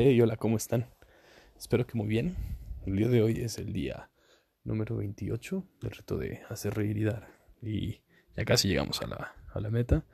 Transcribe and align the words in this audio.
Hey, 0.00 0.20
hola, 0.20 0.36
¿cómo 0.36 0.56
están? 0.56 0.86
Espero 1.58 1.84
que 1.84 1.98
muy 1.98 2.06
bien. 2.06 2.36
El 2.86 2.94
día 2.94 3.08
de 3.08 3.20
hoy 3.20 3.40
es 3.40 3.58
el 3.58 3.72
día 3.72 4.12
número 4.62 4.98
28 4.98 5.64
del 5.80 5.90
reto 5.90 6.16
de 6.16 6.40
hacer 6.48 6.74
reír 6.74 6.98
y 6.98 7.02
dar. 7.02 7.28
Y 7.60 8.00
ya 8.36 8.44
casi 8.44 8.68
llegamos 8.68 9.02
a 9.02 9.08
la, 9.08 9.34
a 9.52 9.58
la 9.58 9.70
meta. 9.70 10.04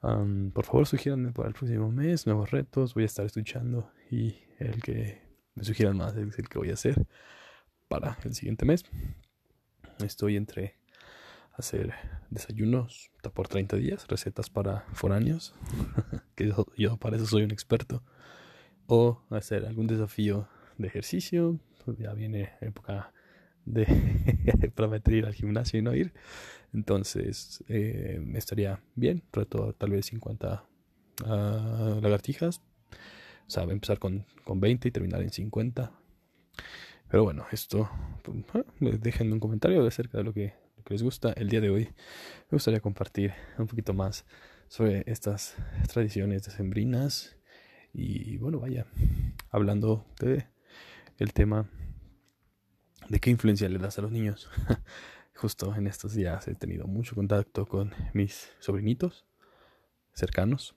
por 0.00 0.64
favor, 0.64 0.86
sugieranme 0.86 1.32
para 1.32 1.48
el 1.48 1.54
próximo 1.54 1.92
mes 1.92 2.26
nuevos 2.26 2.50
retos. 2.50 2.94
Voy 2.94 3.02
a 3.02 3.06
estar 3.06 3.26
escuchando 3.26 3.92
y 4.10 4.38
el 4.58 4.82
que 4.82 5.20
me 5.54 5.64
sugieran 5.64 5.98
más 5.98 6.16
es 6.16 6.38
el 6.38 6.48
que 6.48 6.58
voy 6.58 6.70
a 6.70 6.72
hacer 6.72 7.06
para 7.88 8.16
el 8.24 8.34
siguiente 8.34 8.64
mes. 8.64 8.86
Estoy 10.02 10.36
entre 10.36 10.78
hacer 11.52 11.92
desayunos 12.30 13.10
por 13.34 13.48
30 13.48 13.76
días, 13.76 14.08
recetas 14.08 14.48
para 14.48 14.86
foráneos, 14.94 15.54
que 16.34 16.54
yo 16.78 16.96
para 16.96 17.16
eso 17.16 17.26
soy 17.26 17.42
un 17.42 17.50
experto 17.50 18.02
o 18.88 19.22
hacer 19.30 19.66
algún 19.66 19.86
desafío 19.86 20.48
de 20.78 20.88
ejercicio. 20.88 21.60
Pues 21.84 21.98
ya 21.98 22.12
viene 22.14 22.50
época 22.60 23.12
de 23.64 23.86
prometer 24.74 25.14
ir 25.14 25.26
al 25.26 25.34
gimnasio 25.34 25.78
y 25.78 25.82
no 25.82 25.94
ir. 25.94 26.12
Entonces 26.72 27.62
eh, 27.68 28.20
estaría 28.34 28.82
bien, 28.94 29.22
reto 29.32 29.74
tal 29.74 29.90
vez 29.90 30.06
50 30.06 30.64
ah, 31.24 31.98
lagartijas. 32.02 32.62
O 33.46 33.50
sea, 33.50 33.62
empezar 33.64 33.98
con, 33.98 34.26
con 34.44 34.60
20 34.60 34.88
y 34.88 34.90
terminar 34.90 35.22
en 35.22 35.30
50. 35.30 35.92
Pero 37.10 37.24
bueno, 37.24 37.46
esto, 37.52 37.88
pues, 38.22 38.38
ah, 38.54 38.64
dejen 38.80 39.32
un 39.32 39.40
comentario 39.40 39.86
acerca 39.86 40.18
de 40.18 40.24
lo 40.24 40.32
que, 40.32 40.54
lo 40.76 40.82
que 40.82 40.94
les 40.94 41.02
gusta. 41.02 41.32
El 41.32 41.48
día 41.48 41.60
de 41.60 41.70
hoy 41.70 41.84
me 41.84 42.56
gustaría 42.56 42.80
compartir 42.80 43.32
un 43.58 43.66
poquito 43.66 43.92
más 43.92 44.26
sobre 44.68 45.04
estas 45.06 45.56
tradiciones 45.90 46.44
decembrinas 46.44 47.37
y 47.98 48.36
bueno, 48.36 48.60
vaya, 48.60 48.86
hablando 49.50 50.06
de 50.20 50.46
el 51.18 51.32
tema 51.32 51.68
de 53.08 53.18
qué 53.18 53.30
influencia 53.30 53.68
le 53.68 53.78
das 53.78 53.98
a 53.98 54.02
los 54.02 54.12
niños. 54.12 54.48
Justo 55.34 55.74
en 55.74 55.88
estos 55.88 56.14
días 56.14 56.46
he 56.46 56.54
tenido 56.54 56.86
mucho 56.86 57.16
contacto 57.16 57.66
con 57.66 57.92
mis 58.12 58.50
sobrinitos 58.60 59.26
cercanos. 60.12 60.76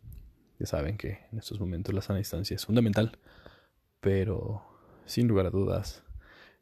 Ya 0.59 0.65
saben 0.65 0.97
que 0.97 1.19
en 1.31 1.37
estos 1.37 1.59
momentos 1.59 1.93
la 1.93 2.01
sana 2.01 2.17
distancia 2.17 2.55
es 2.55 2.65
fundamental, 2.65 3.19
pero 3.99 4.63
sin 5.05 5.27
lugar 5.27 5.45
a 5.45 5.51
dudas 5.51 6.03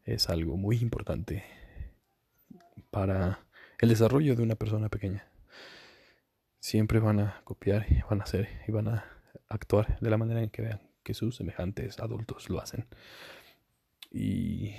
es 0.04 0.28
algo 0.28 0.58
muy 0.58 0.76
importante 0.78 1.44
para 2.90 3.46
el 3.78 3.88
desarrollo 3.88 4.36
de 4.36 4.42
una 4.42 4.56
persona 4.56 4.90
pequeña. 4.90 5.26
Siempre 6.58 6.98
van 6.98 7.20
a 7.20 7.40
copiar 7.44 7.86
van 8.10 8.20
a 8.20 8.24
hacer 8.24 8.48
y 8.68 8.72
van 8.72 8.88
a 8.88 9.19
actuar 9.48 9.98
de 10.00 10.10
la 10.10 10.16
manera 10.16 10.42
en 10.42 10.50
que 10.50 10.62
vean 10.62 10.80
que 11.02 11.14
sus 11.14 11.36
semejantes 11.36 11.98
adultos 11.98 12.50
lo 12.50 12.60
hacen. 12.60 12.86
Y 14.10 14.72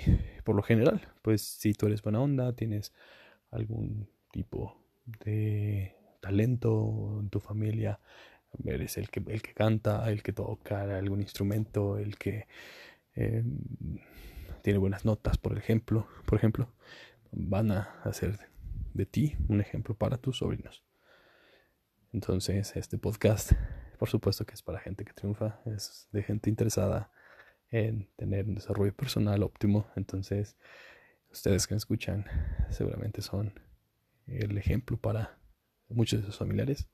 por 0.44 0.54
lo 0.54 0.62
general, 0.62 1.00
pues 1.22 1.42
si 1.42 1.72
tú 1.72 1.86
eres 1.86 2.02
buena 2.02 2.20
onda, 2.20 2.52
tienes 2.52 2.92
algún 3.50 4.08
tipo 4.30 4.78
de 5.24 5.96
talento 6.20 7.18
en 7.20 7.30
tu 7.30 7.40
familia, 7.40 7.98
eres 8.64 8.98
el 8.98 9.08
que, 9.08 9.22
el 9.26 9.42
que 9.42 9.54
canta, 9.54 10.10
el 10.10 10.22
que 10.22 10.32
toca 10.32 10.98
algún 10.98 11.20
instrumento, 11.20 11.98
el 11.98 12.18
que 12.18 12.46
em, 13.14 13.58
tiene 14.62 14.78
buenas 14.78 15.04
notas, 15.04 15.38
por 15.38 15.56
ejemplo, 15.58 16.06
por 16.26 16.38
ejemplo, 16.38 16.68
van 17.32 17.72
a 17.72 18.00
hacer 18.04 18.38
de 18.94 19.06
ti 19.06 19.36
un 19.48 19.60
ejemplo 19.60 19.94
para 19.94 20.18
tus 20.18 20.38
sobrinos. 20.38 20.84
Entonces, 22.12 22.76
este 22.76 22.98
podcast 22.98 23.52
por 24.02 24.10
supuesto 24.10 24.44
que 24.44 24.54
es 24.54 24.62
para 24.62 24.80
gente 24.80 25.04
que 25.04 25.12
triunfa, 25.12 25.60
es 25.64 26.08
de 26.10 26.24
gente 26.24 26.50
interesada 26.50 27.12
en 27.70 28.08
tener 28.16 28.48
un 28.48 28.56
desarrollo 28.56 28.92
personal 28.92 29.44
óptimo. 29.44 29.86
Entonces, 29.94 30.56
ustedes 31.30 31.68
que 31.68 31.74
me 31.74 31.76
escuchan 31.76 32.24
seguramente 32.68 33.22
son 33.22 33.52
el 34.26 34.58
ejemplo 34.58 34.96
para 34.96 35.38
muchos 35.88 36.18
de 36.18 36.26
sus 36.26 36.36
familiares 36.36 36.88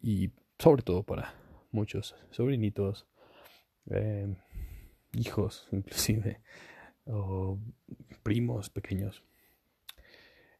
y 0.00 0.30
sobre 0.58 0.82
todo 0.82 1.02
para 1.02 1.34
muchos 1.70 2.16
sobrinitos, 2.30 3.06
em, 3.90 4.36
hijos 5.12 5.68
inclusive, 5.70 6.40
o 7.04 7.58
primos 8.22 8.70
pequeños. 8.70 9.22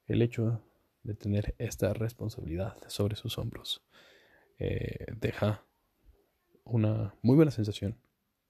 El 0.06 0.20
hecho 0.20 0.62
de 1.03 1.15
tener 1.15 1.54
esta 1.56 1.94
responsabilidad 1.94 2.76
sobre 2.88 3.16
sus 3.16 3.38
hombros 3.38 3.82
eh, 4.60 5.06
deja 5.19 5.65
una 6.65 7.15
muy 7.22 7.34
buena 7.34 7.50
sensación 7.50 7.97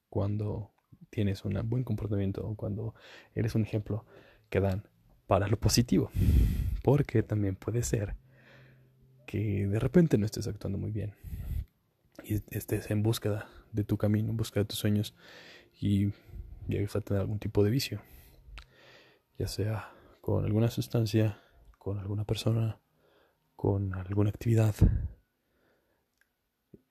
cuando 0.08 0.72
tienes 1.08 1.44
un 1.44 1.54
buen 1.70 1.84
comportamiento 1.84 2.44
o 2.46 2.56
cuando 2.56 2.94
eres 3.34 3.54
un 3.54 3.62
ejemplo 3.62 4.04
que 4.50 4.60
dan 4.60 4.88
para 5.28 5.46
lo 5.46 5.58
positivo. 5.58 6.10
Porque 6.82 7.22
también 7.22 7.54
puede 7.54 7.84
ser 7.84 8.16
que 9.24 9.68
de 9.68 9.78
repente 9.78 10.18
no 10.18 10.26
estés 10.26 10.48
actuando 10.48 10.76
muy 10.78 10.90
bien 10.90 11.14
y 12.24 12.42
estés 12.50 12.90
en 12.90 13.04
búsqueda 13.04 13.48
de 13.72 13.84
tu 13.84 13.96
camino, 13.96 14.30
en 14.30 14.36
búsqueda 14.36 14.64
de 14.64 14.68
tus 14.68 14.78
sueños 14.78 15.14
y 15.80 16.12
llegues 16.66 16.96
a 16.96 17.00
tener 17.00 17.20
algún 17.20 17.38
tipo 17.38 17.62
de 17.62 17.70
vicio, 17.70 18.00
ya 19.38 19.46
sea 19.46 19.92
con 20.20 20.44
alguna 20.44 20.70
sustancia, 20.70 21.40
con 21.78 21.98
alguna 21.98 22.24
persona, 22.24 22.80
con 23.54 23.94
alguna 23.94 24.30
actividad 24.30 24.74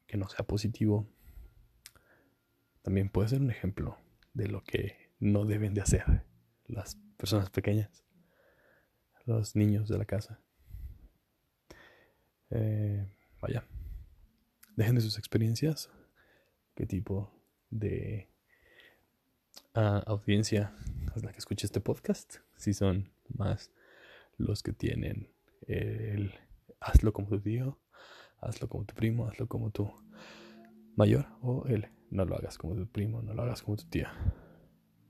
que 0.09 0.17
no 0.17 0.27
sea 0.27 0.45
positivo, 0.45 1.07
también 2.81 3.09
puede 3.09 3.29
ser 3.29 3.41
un 3.41 3.51
ejemplo 3.51 3.95
de 4.33 4.47
lo 4.47 4.63
que 4.63 5.11
no 5.19 5.45
deben 5.45 5.75
de 5.75 5.81
hacer 5.81 6.23
las 6.65 6.95
personas 7.15 7.51
pequeñas, 7.51 8.03
los 9.25 9.55
niños 9.55 9.87
de 9.87 9.99
la 9.99 10.05
casa. 10.05 10.41
Eh, 12.49 13.07
vaya, 13.39 13.63
dejen 14.75 14.95
de 14.95 15.01
sus 15.01 15.19
experiencias, 15.19 15.91
qué 16.73 16.87
tipo 16.87 17.31
de 17.69 18.31
ah, 19.75 20.01
audiencia 20.07 20.73
es 21.15 21.23
la 21.23 21.31
que 21.31 21.37
escucha 21.37 21.67
este 21.67 21.81
podcast, 21.81 22.37
si 22.57 22.73
son 22.73 23.11
más 23.27 23.71
los 24.37 24.63
que 24.63 24.73
tienen 24.73 25.31
el 25.67 26.33
hazlo 26.79 27.13
como 27.13 27.27
tu 27.27 27.39
tío 27.39 27.77
hazlo 28.41 28.69
como 28.69 28.85
tu 28.85 28.95
primo, 28.95 29.27
hazlo 29.27 29.47
como 29.47 29.71
tu 29.71 29.91
mayor 30.95 31.27
o 31.41 31.65
él, 31.67 31.87
no 32.09 32.25
lo 32.25 32.35
hagas 32.35 32.57
como 32.57 32.75
tu 32.75 32.87
primo, 32.87 33.21
no 33.21 33.33
lo 33.33 33.43
hagas 33.43 33.61
como 33.61 33.77
tu 33.77 33.85
tía. 33.85 34.11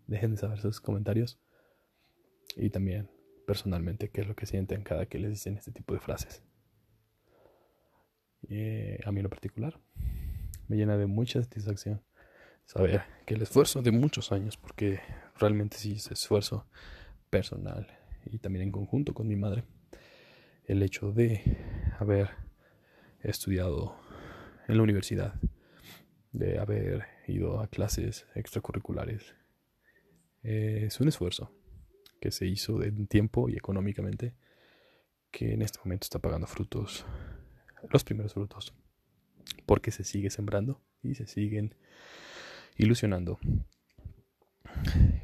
Dejen 0.08 0.32
de 0.32 0.38
saber 0.38 0.60
sus 0.60 0.82
comentarios 0.82 1.40
y 2.56 2.70
también 2.70 3.10
personalmente 3.46 4.10
qué 4.10 4.22
es 4.22 4.28
lo 4.28 4.36
que 4.36 4.46
sienten 4.46 4.84
cada 4.84 5.06
que 5.06 5.20
les 5.20 5.32
dicen 5.32 5.58
este 5.58 5.72
tipo 5.72 5.94
de 5.94 6.00
frases. 6.00 6.44
Eh, 8.48 9.00
a 9.06 9.12
mí 9.12 9.20
en 9.20 9.24
lo 9.24 9.30
particular 9.30 9.80
me 10.68 10.78
llena 10.78 10.98
de 10.98 11.08
mucha 11.08 11.42
satisfacción 11.42 12.02
saber 12.66 13.02
que 13.26 13.34
el 13.34 13.42
esfuerzo 13.42 13.82
de 13.82 13.92
muchos 13.92 14.32
años, 14.32 14.56
porque 14.56 15.00
realmente 15.38 15.78
sí 15.78 15.94
es 15.94 16.12
esfuerzo 16.12 16.68
personal 17.30 17.88
y 18.26 18.38
también 18.38 18.64
en 18.64 18.72
conjunto 18.72 19.14
con 19.14 19.28
mi 19.28 19.36
madre, 19.36 19.64
el 20.66 20.84
hecho 20.84 21.12
de 21.12 21.58
haber 22.00 22.30
estudiado 23.24 23.96
en 24.68 24.78
la 24.78 24.84
universidad, 24.84 25.34
de 26.32 26.60
haber 26.60 27.06
ido 27.28 27.60
a 27.60 27.68
clases 27.68 28.26
extracurriculares. 28.36 29.36
es 30.44 31.00
un 31.00 31.08
esfuerzo 31.08 31.52
que 32.22 32.32
se 32.32 32.46
hizo 32.46 32.78
de 32.78 32.92
tiempo 33.08 33.50
y 33.50 33.56
económicamente 33.56 34.36
que 35.32 35.54
en 35.54 35.62
este 35.62 35.80
momento 35.84 36.06
está 36.06 36.20
pagando 36.20 36.48
frutos, 36.48 37.06
los 37.90 38.04
primeros 38.04 38.34
frutos, 38.34 38.74
porque 39.66 39.92
se 39.92 40.04
sigue 40.04 40.30
sembrando 40.30 40.82
y 41.04 41.16
se 41.16 41.28
siguen 41.28 41.76
ilusionando 42.78 43.40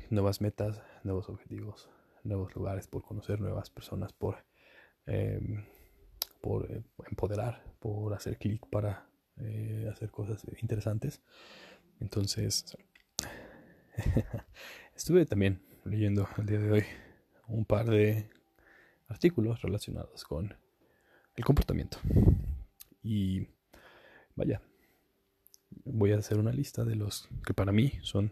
nuevas 0.09 0.41
metas, 0.41 0.81
nuevos 1.03 1.29
objetivos, 1.29 1.89
nuevos 2.23 2.55
lugares 2.55 2.87
por 2.87 3.03
conocer, 3.03 3.39
nuevas 3.39 3.69
personas 3.69 4.13
por 4.13 4.45
em, 5.05 5.65
por 6.45 6.71
eh, 6.71 6.83
empoderar, 7.09 7.63
por 7.85 8.15
hacer 8.15 8.39
clic 8.39 8.67
para 8.71 9.07
eh, 9.37 9.87
hacer 9.91 10.09
cosas 10.09 10.43
interesantes. 10.59 11.21
Entonces, 11.99 12.75
estuve 14.95 15.27
también 15.27 15.61
leyendo 15.83 16.27
el 16.39 16.47
día 16.47 16.57
de 16.57 16.71
hoy 16.71 16.83
un 17.47 17.63
par 17.63 17.87
de 17.87 18.27
artículos 19.07 19.61
relacionados 19.61 20.23
con 20.23 20.57
el 21.35 21.45
comportamiento. 21.45 21.99
Y 23.03 23.49
vaya, 24.33 24.63
voy 25.83 26.11
a 26.13 26.17
hacer 26.17 26.39
una 26.39 26.51
lista 26.51 26.85
de 26.85 26.95
los 26.95 27.29
que 27.45 27.53
para 27.53 27.71
mí 27.71 27.99
son 28.01 28.31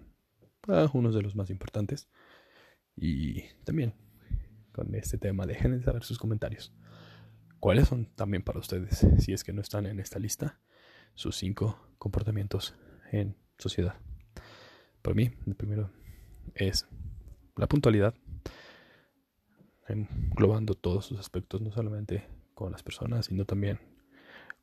ah, 0.68 0.90
unos 0.96 1.14
de 1.14 1.22
los 1.22 1.36
más 1.36 1.52
importantes. 1.52 2.10
Y 2.96 3.44
también 3.66 3.94
con 4.72 4.96
este 4.96 5.20
tema, 5.20 5.46
dejen 5.46 5.78
de 5.78 5.84
saber 5.84 6.04
sus 6.04 6.18
comentarios. 6.18 6.74
¿Cuáles 7.64 7.88
son 7.88 8.08
también 8.08 8.44
para 8.44 8.60
ustedes, 8.60 9.08
si 9.20 9.32
es 9.32 9.46
que 9.46 9.54
no 9.54 9.62
están 9.62 9.86
en 9.86 10.02
esta 10.02 10.20
lista, 10.20 10.60
sus 11.14 11.38
cinco 11.38 11.80
comportamientos 11.98 12.76
en 13.10 13.38
sociedad. 13.58 13.96
Para 15.02 15.16
mí, 15.16 15.32
el 15.48 15.56
primero 15.56 15.90
es 16.56 16.86
la 17.56 17.68
puntualidad, 17.68 18.16
englobando 19.88 20.74
todos 20.74 21.06
sus 21.06 21.18
aspectos, 21.18 21.62
no 21.62 21.72
solamente 21.72 22.28
con 22.54 22.74
las 22.74 22.84
personas, 22.84 23.28
sino 23.28 23.46
también 23.46 23.80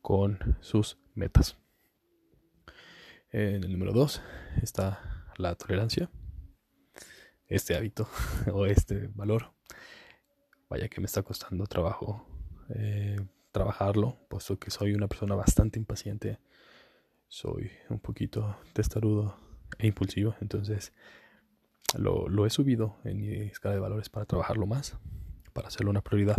con 0.03 0.59
sus 0.61 0.99
metas. 1.15 1.57
En 3.31 3.65
el 3.65 3.73
número 3.73 3.95
dos 3.95 4.21
está 4.61 5.33
la 5.39 5.55
tolerancia, 5.55 6.11
este 7.47 7.75
hábito 7.77 8.07
o 8.53 8.67
este 8.67 9.07
valor. 9.15 9.55
Vaya 10.69 10.91
que 10.91 11.01
me 11.01 11.07
está 11.07 11.23
costando 11.23 11.65
trabajo 11.67 12.30
eh, 12.75 13.21
trabajarlo, 13.53 14.19
puesto 14.29 14.59
que 14.59 14.71
soy 14.71 14.95
una 14.95 15.09
persona 15.09 15.35
bastante 15.35 15.79
impaciente, 15.79 16.39
soy 17.29 17.71
un 17.89 18.01
poquito 18.01 18.57
testarudo 18.73 19.37
e 19.79 19.87
impulsivo, 19.87 20.35
entonces 20.41 20.93
lo, 21.99 22.29
lo 22.29 22.47
he 22.47 22.51
subido 22.51 22.97
en 23.05 23.19
mi 23.19 23.29
escala 23.29 23.75
de 23.75 23.81
valores 23.81 24.09
para 24.09 24.27
trabajarlo 24.27 24.67
más, 24.67 24.97
para 25.53 25.69
hacerlo 25.69 25.91
una 25.91 26.03
prioridad. 26.03 26.39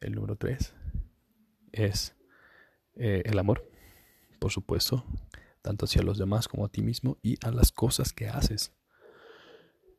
El 0.00 0.14
número 0.14 0.36
3 0.36 0.74
es 1.72 2.16
eh, 2.96 3.22
el 3.24 3.38
amor, 3.38 3.68
por 4.38 4.52
supuesto, 4.52 5.04
tanto 5.62 5.86
hacia 5.86 6.02
los 6.02 6.18
demás 6.18 6.48
como 6.48 6.64
a 6.64 6.68
ti 6.68 6.82
mismo 6.82 7.18
y 7.22 7.36
a 7.44 7.50
las 7.50 7.72
cosas 7.72 8.12
que 8.12 8.28
haces. 8.28 8.72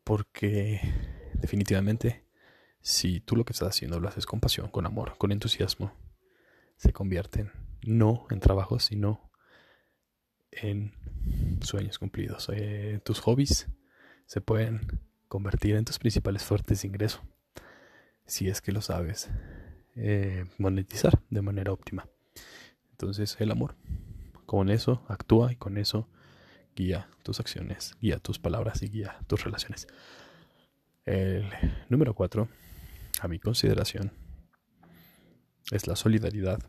Porque 0.03 0.79
definitivamente, 1.33 2.24
si 2.85 3.19
tú 3.19 3.35
lo 3.35 3.45
que 3.45 3.53
estás 3.53 3.69
haciendo 3.69 3.99
lo 3.99 4.07
haces 4.07 4.27
con 4.27 4.39
pasión, 4.39 4.69
con 4.69 4.85
amor, 4.85 5.17
con 5.17 5.31
entusiasmo, 5.31 5.91
se 6.77 6.93
convierten 6.93 7.51
no 7.81 8.27
en 8.29 8.39
trabajo, 8.39 8.77
sino 8.77 9.31
en 10.51 10.93
sueños 11.61 11.97
cumplidos. 11.97 12.47
Eh, 12.53 12.99
tus 13.03 13.21
hobbies 13.21 13.67
se 14.27 14.39
pueden 14.39 15.01
convertir 15.27 15.75
en 15.77 15.83
tus 15.83 15.97
principales 15.97 16.43
fuertes 16.43 16.83
de 16.83 16.89
ingreso, 16.89 17.23
si 18.27 18.49
es 18.49 18.61
que 18.61 18.71
lo 18.71 18.81
sabes 18.81 19.31
eh, 19.95 20.45
monetizar 20.59 21.19
de 21.31 21.41
manera 21.41 21.71
óptima. 21.71 22.07
Entonces 22.91 23.35
el 23.39 23.49
amor, 23.49 23.75
con 24.45 24.69
eso 24.69 25.03
actúa 25.09 25.51
y 25.51 25.55
con 25.55 25.79
eso 25.79 26.07
guía 26.75 27.09
tus 27.23 27.39
acciones, 27.39 27.95
guía 27.99 28.19
tus 28.19 28.37
palabras 28.37 28.83
y 28.83 28.89
guía 28.89 29.17
tus 29.25 29.43
relaciones. 29.43 29.87
El 31.03 31.49
número 31.89 32.13
cuatro, 32.13 32.47
a 33.21 33.27
mi 33.27 33.39
consideración, 33.39 34.11
es 35.71 35.87
la 35.87 35.95
solidaridad, 35.95 36.59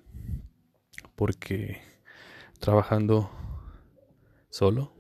porque 1.14 1.80
trabajando 2.58 3.30
solo 4.50 4.94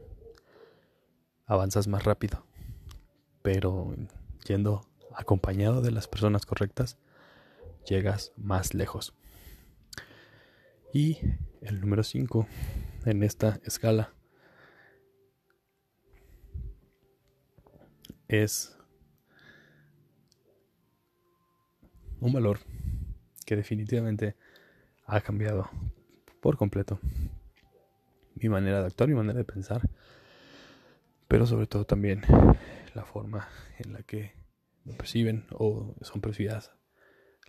avanzas 1.46 1.88
más 1.88 2.04
rápido, 2.04 2.44
pero 3.42 3.94
yendo 4.46 4.82
acompañado 5.14 5.80
de 5.80 5.92
las 5.92 6.08
personas 6.08 6.44
correctas, 6.44 6.98
llegas 7.88 8.32
más 8.36 8.74
lejos. 8.74 9.14
Y 10.92 11.18
el 11.62 11.80
número 11.80 12.02
5 12.02 12.46
en 13.06 13.22
esta 13.22 13.60
escala 13.64 14.12
es 18.28 18.75
un 22.20 22.32
valor 22.32 22.60
que 23.44 23.56
definitivamente 23.56 24.36
ha 25.04 25.20
cambiado 25.20 25.70
por 26.40 26.56
completo 26.56 26.98
mi 28.34 28.48
manera 28.48 28.80
de 28.80 28.86
actuar, 28.86 29.08
mi 29.08 29.14
manera 29.14 29.38
de 29.38 29.44
pensar, 29.44 29.82
pero 31.28 31.46
sobre 31.46 31.66
todo 31.66 31.84
también 31.84 32.22
la 32.94 33.04
forma 33.04 33.48
en 33.78 33.92
la 33.92 34.02
que 34.02 34.32
me 34.84 34.94
perciben 34.94 35.46
o 35.52 35.94
son 36.02 36.20
percibidas 36.20 36.72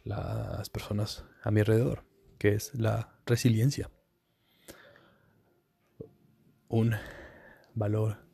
las 0.03 0.69
personas 0.69 1.25
a 1.43 1.51
mi 1.51 1.59
alrededor, 1.59 2.03
que 2.37 2.53
es 2.53 2.73
la 2.73 3.19
resiliencia. 3.25 3.89
Un 6.69 6.95
valor 7.73 8.25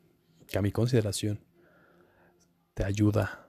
que 0.46 0.58
a 0.58 0.62
mi 0.62 0.72
consideración 0.72 1.44
te 2.74 2.84
ayuda 2.84 3.48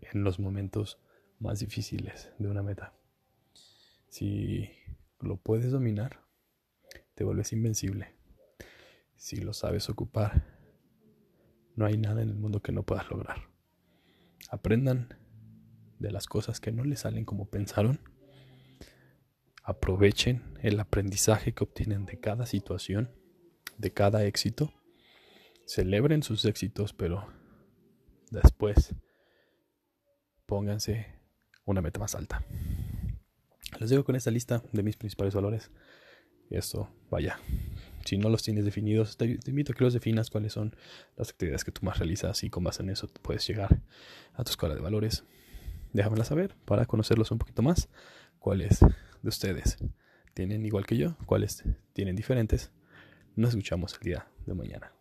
en 0.00 0.24
los 0.24 0.38
momentos 0.38 1.01
más 1.42 1.58
difíciles 1.58 2.30
de 2.38 2.48
una 2.48 2.62
meta. 2.62 2.94
Si 4.08 4.70
lo 5.20 5.36
puedes 5.36 5.72
dominar, 5.72 6.24
te 7.14 7.24
vuelves 7.24 7.52
invencible. 7.52 8.14
Si 9.16 9.36
lo 9.36 9.52
sabes 9.52 9.90
ocupar, 9.90 10.44
no 11.74 11.84
hay 11.84 11.98
nada 11.98 12.22
en 12.22 12.28
el 12.28 12.36
mundo 12.36 12.62
que 12.62 12.72
no 12.72 12.84
puedas 12.84 13.10
lograr. 13.10 13.48
Aprendan 14.50 15.18
de 15.98 16.10
las 16.10 16.26
cosas 16.26 16.60
que 16.60 16.72
no 16.72 16.84
les 16.84 17.00
salen 17.00 17.24
como 17.24 17.48
pensaron. 17.48 18.00
Aprovechen 19.64 20.42
el 20.62 20.78
aprendizaje 20.78 21.54
que 21.54 21.64
obtienen 21.64 22.06
de 22.06 22.20
cada 22.20 22.46
situación, 22.46 23.10
de 23.78 23.92
cada 23.92 24.24
éxito. 24.24 24.72
Celebren 25.66 26.22
sus 26.22 26.44
éxitos, 26.44 26.92
pero 26.92 27.26
después 28.30 28.94
pónganse 30.46 31.21
una 31.64 31.80
meta 31.80 32.00
más 32.00 32.14
alta. 32.14 32.44
Les 33.80 33.90
digo 33.90 34.04
con 34.04 34.16
esta 34.16 34.30
lista 34.30 34.62
de 34.72 34.82
mis 34.82 34.96
principales 34.96 35.34
valores. 35.34 35.70
Esto, 36.50 36.90
vaya, 37.10 37.38
si 38.04 38.18
no 38.18 38.28
los 38.28 38.42
tienes 38.42 38.64
definidos, 38.64 39.16
te, 39.16 39.38
invito 39.46 39.72
a 39.72 39.74
que 39.74 39.84
los 39.84 39.94
definas 39.94 40.28
cuáles 40.28 40.52
son 40.52 40.76
las 41.16 41.30
actividades 41.30 41.64
que 41.64 41.72
tú 41.72 41.84
más 41.84 41.98
realizas 41.98 42.44
y 42.44 42.50
con 42.50 42.62
base 42.62 42.82
en 42.82 42.90
eso 42.90 43.08
puedes 43.22 43.46
llegar 43.46 43.80
a 44.34 44.44
tu 44.44 44.50
escala 44.50 44.74
de 44.74 44.80
valores 44.80 45.24
déjamela 45.92 46.24
saber 46.24 46.54
para 46.64 46.86
conocerlos 46.86 47.30
un 47.30 47.38
poquito 47.38 47.62
más. 47.62 47.88
¿Cuáles 48.38 48.80
de 48.80 49.28
ustedes 49.28 49.78
tienen 50.34 50.64
igual 50.66 50.86
que 50.86 50.96
yo? 50.96 51.16
¿Cuáles 51.26 51.64
tienen 51.92 52.16
diferentes? 52.16 52.72
Nos 53.36 53.50
escuchamos 53.50 53.94
el 53.94 54.00
día 54.00 54.26
de 54.46 54.54
mañana. 54.54 54.92